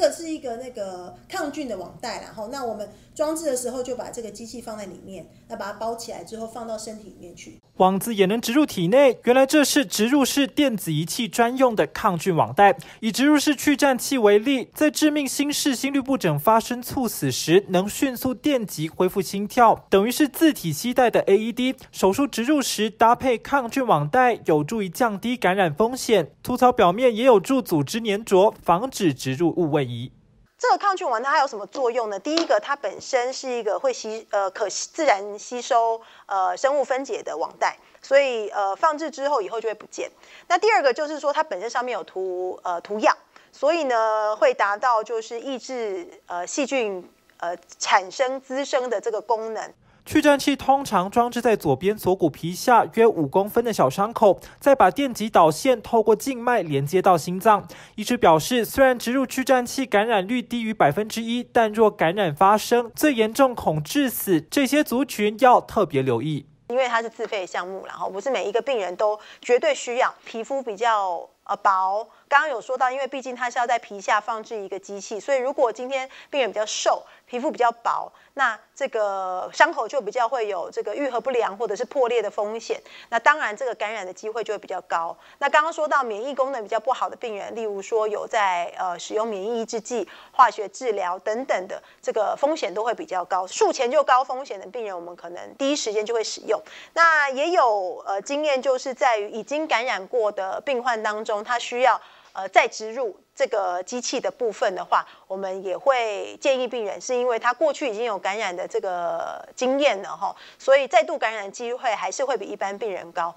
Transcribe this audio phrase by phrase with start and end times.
[0.00, 7.60] 个是一个那个抗菌的网袋，然后那我们装置的时候就把这个机器放在里面，那把它包起来之后放到身体里面去。
[7.76, 12.76] 网子也能植入体内，原来这是植入式电子仪器专用的抗菌网袋。
[13.00, 21.76] 以植入式去颤器为例，在致命心室心律不整发生猝死时，能迅速电击恢复心跳，等于是自体携带的 AED。
[21.90, 26.30] 手术植入时搭配抗菌网袋，有助于降低感染风险。
[26.44, 30.12] 粗糙表面也有助组织粘着，防止植入物位一。
[30.56, 32.18] 这个抗菌网它有什么作用呢？
[32.18, 40.10] 第一个，它本身是一个会吸呃可自然吸收呃生物分解的网袋，所以呃放置之后以后就会不见。
[40.48, 43.16] 那第二个就是说它本身上面有涂呃涂药，
[43.50, 49.72] 所以呢会达到就是抑制呃细菌呃产生滋生的这个功能。
[50.10, 57.64] 去颤器通常装置在左边锁骨皮下约五公分的小伤口，再把电极导线透过静脉连接到心脏。
[57.94, 66.44] 医师表示，虽然植入去颤器感染率低于百分之一，但若感染发生，最严重恐致死，这些族群要特别留意。
[66.66, 72.08] 因为它是自费项目，然后不是每一个病人都绝对需要皮肤比较呃薄。
[72.28, 82.80] 刚刚有说到，因为毕竟它是要在皮下放置一个机器，所以如果今天病人比较瘦，皮肤比较薄，那这个伤口就比较会有这个愈合不良或者是破裂的风险。
[83.08, 85.16] 那当然，这个感染的机会就会比较高。
[85.38, 93.44] 那刚刚说到免疫功能比较不好的病人，例如说有在呃使用免疫抑制剂、化学治疗等等的，这个风险都会比较高。
[93.44, 96.60] 术前就高风险的病人，我们可能第一时间就会使用。
[96.94, 102.00] 那也有呃经验，就是在于已经感染过的病患当中，他需要。
[102.32, 113.34] 呃，再植入这个机器的部分的话，我们也会建议病人，是因为他过去已经有感染的这个经验了哈，所以再度感染的机会还是会比一般病人高。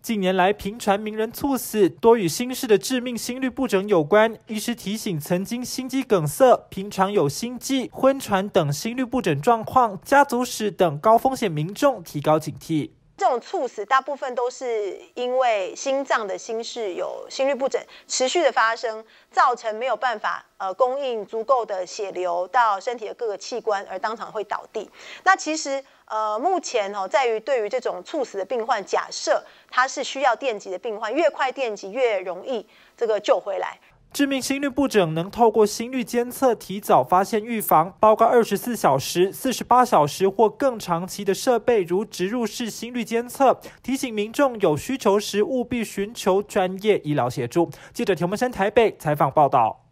[0.00, 4.38] 近年来频传名人猝死，多与心室的致命心律不整有关。
[4.46, 12.92] 医师提醒，曾经心肌梗塞、平常有心悸、昏喘等心律不整状况、家族史等高风险民众提高警惕。
[13.16, 24.90] 这种猝死大部分都是因为心脏的心室有心律不整持续的发生，造成没有办法呃供应足够的血流到身体的各个器官，而当场会倒地。
[25.24, 33.78] 那其实呃目前哦，在于对于这种猝死的病患，假设他是需要电击的病患，越快电击越容易这个救回来。
[34.12, 43.60] 致命心率不整能透过心率监测提早发现预防，包括二十四小时、四十八小时或更长期的设备，如植入式心率监测。
[43.82, 47.70] 提醒民众有需求时务必寻求专业医疗协助。
[47.92, 49.82] 记者田文山台北采访报道。